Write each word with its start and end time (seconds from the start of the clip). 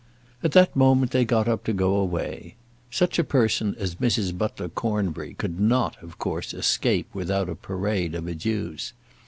At 0.41 0.53
that 0.53 0.75
moment 0.75 1.11
they 1.11 1.25
got 1.25 1.47
up 1.47 1.63
to 1.65 1.73
go 1.73 1.93
away. 1.95 2.55
Such 2.89 3.19
a 3.19 3.23
person 3.23 3.75
as 3.77 3.97
Mrs. 3.97 4.35
Butler 4.35 4.67
Cornbury 4.69 5.35
could 5.35 5.59
not, 5.59 5.95
of 6.01 6.17
course, 6.17 6.55
escape 6.55 7.09
without 7.13 7.47
a 7.49 7.53
parade 7.55 8.15
of 8.15 8.25
adieux. 8.27 8.77